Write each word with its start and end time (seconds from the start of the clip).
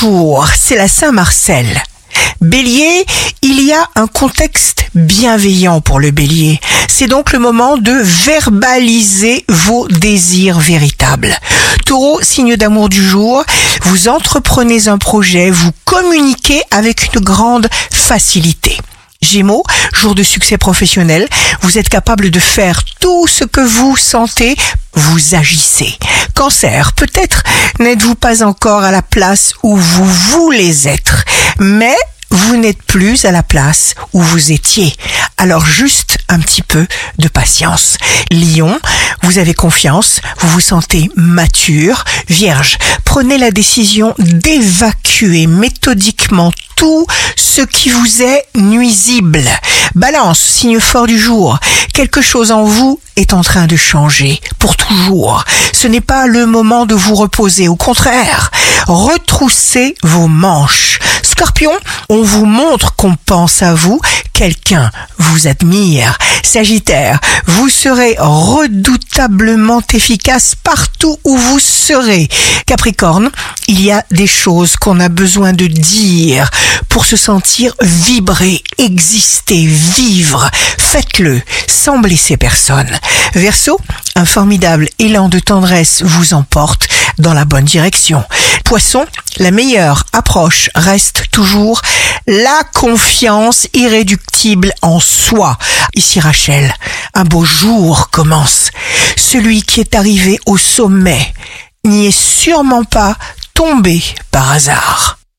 Bonjour, 0.00 0.46
c'est 0.56 0.76
la 0.76 0.86
Saint-Marcel. 0.86 1.66
Bélier, 2.40 3.04
il 3.42 3.64
y 3.64 3.72
a 3.72 3.88
un 3.96 4.06
contexte 4.06 4.84
bienveillant 4.94 5.80
pour 5.80 5.98
le 5.98 6.12
bélier. 6.12 6.60
C'est 6.86 7.08
donc 7.08 7.32
le 7.32 7.40
moment 7.40 7.76
de 7.76 7.92
verbaliser 7.92 9.44
vos 9.48 9.88
désirs 9.88 10.60
véritables. 10.60 11.36
Taureau, 11.84 12.20
signe 12.22 12.56
d'amour 12.56 12.88
du 12.88 13.02
jour, 13.02 13.42
vous 13.82 14.08
entreprenez 14.08 14.86
un 14.86 14.98
projet, 14.98 15.50
vous 15.50 15.72
communiquez 15.84 16.62
avec 16.70 17.12
une 17.14 17.20
grande 17.20 17.68
facilité. 17.90 18.76
Gémeaux, 19.20 19.64
jour 19.94 20.14
de 20.14 20.22
succès 20.22 20.58
professionnel, 20.58 21.28
vous 21.62 21.76
êtes 21.76 21.88
capable 21.88 22.30
de 22.30 22.38
faire 22.38 22.84
tout 23.00 23.26
ce 23.26 23.42
que 23.42 23.60
vous 23.60 23.96
sentez, 23.96 24.54
vous 24.94 25.34
agissez. 25.34 25.98
Cancer, 26.38 26.92
peut-être 26.92 27.42
n'êtes-vous 27.80 28.14
pas 28.14 28.44
encore 28.44 28.84
à 28.84 28.92
la 28.92 29.02
place 29.02 29.54
où 29.64 29.76
vous 29.76 30.04
voulez 30.04 30.86
être, 30.86 31.24
mais 31.58 31.96
vous 32.30 32.56
n'êtes 32.56 32.80
plus 32.80 33.24
à 33.24 33.32
la 33.32 33.42
place 33.42 33.96
où 34.12 34.22
vous 34.22 34.52
étiez. 34.52 34.94
Alors 35.36 35.66
juste 35.66 36.18
un 36.28 36.38
petit 36.38 36.62
peu 36.62 36.86
de 37.18 37.26
patience. 37.26 37.96
Lion, 38.30 38.78
vous 39.22 39.38
avez 39.38 39.52
confiance, 39.52 40.20
vous 40.38 40.48
vous 40.50 40.60
sentez 40.60 41.10
mature. 41.16 42.04
Vierge, 42.28 42.78
prenez 43.04 43.36
la 43.36 43.50
décision 43.50 44.14
d'évacuer 44.18 45.48
méthodiquement 45.48 46.52
tout 46.76 47.04
ce 47.34 47.62
qui 47.62 47.90
vous 47.90 48.22
est 48.22 48.44
nuisible. 48.54 49.42
Balance, 49.94 50.40
signe 50.40 50.80
fort 50.80 51.06
du 51.06 51.18
jour. 51.18 51.58
Quelque 51.92 52.20
chose 52.20 52.52
en 52.52 52.64
vous 52.64 53.00
est 53.16 53.32
en 53.32 53.42
train 53.42 53.66
de 53.66 53.76
changer 53.76 54.40
pour 54.58 54.76
toujours. 54.76 55.44
Ce 55.72 55.88
n'est 55.88 56.00
pas 56.00 56.26
le 56.26 56.46
moment 56.46 56.86
de 56.86 56.94
vous 56.94 57.14
reposer. 57.14 57.68
Au 57.68 57.76
contraire, 57.76 58.50
retroussez 58.86 59.94
vos 60.02 60.28
manches. 60.28 60.98
Scorpion, 61.22 61.72
on 62.08 62.22
vous 62.22 62.46
montre 62.46 62.94
qu'on 62.96 63.14
pense 63.14 63.62
à 63.62 63.74
vous, 63.74 64.00
quelqu'un 64.32 64.90
vous 65.18 65.46
admire. 65.46 66.16
Sagittaire, 66.42 67.20
vous 67.46 67.68
serez 67.68 68.16
redoutablement 68.18 69.82
efficace 69.92 70.54
partout 70.62 71.16
où 71.24 71.36
vous 71.36 71.58
serez. 71.58 72.28
Capricorne, 72.66 73.30
il 73.66 73.82
y 73.82 73.90
a 73.90 74.04
des 74.10 74.26
choses 74.26 74.76
qu'on 74.76 75.00
a 75.00 75.08
besoin 75.08 75.52
de 75.52 75.66
dire 75.66 76.50
pour 76.88 77.04
se 77.04 77.16
sentir 77.16 77.74
vibrer, 77.80 78.62
exister, 78.78 79.66
vivre. 79.66 80.50
Faites-le 80.78 81.40
sans 81.66 81.98
blesser 81.98 82.36
personne. 82.36 82.98
Verseau, 83.34 83.80
un 84.14 84.24
formidable 84.24 84.88
élan 84.98 85.28
de 85.28 85.38
tendresse 85.38 86.02
vous 86.02 86.34
emporte 86.34 86.88
dans 87.18 87.34
la 87.34 87.44
bonne 87.44 87.64
direction. 87.64 88.24
Poisson, 88.64 89.06
la 89.38 89.50
meilleure 89.50 90.04
approche 90.12 90.70
reste 90.74 91.24
toujours 91.30 91.80
la 92.26 92.62
confiance 92.74 93.66
irréductible 93.74 94.72
en 94.82 95.00
soi. 95.00 95.58
Ici 95.94 96.20
Rachel, 96.20 96.74
un 97.14 97.24
beau 97.24 97.44
jour 97.44 98.10
commence. 98.10 98.70
Celui 99.16 99.62
qui 99.62 99.80
est 99.80 99.94
arrivé 99.94 100.38
au 100.46 100.56
sommet 100.56 101.34
n'y 101.84 102.06
est 102.06 102.18
sûrement 102.18 102.84
pas 102.84 103.16
tombé 103.54 104.02
par 104.30 104.50
hasard. 104.50 105.17